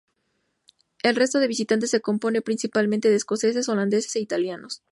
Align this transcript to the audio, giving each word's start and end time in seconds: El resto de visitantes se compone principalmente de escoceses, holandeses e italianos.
El 1.03 1.15
resto 1.15 1.37
de 1.37 1.45
visitantes 1.47 1.91
se 1.91 2.01
compone 2.01 2.41
principalmente 2.41 3.09
de 3.11 3.15
escoceses, 3.17 3.69
holandeses 3.69 4.15
e 4.15 4.19
italianos. 4.19 4.81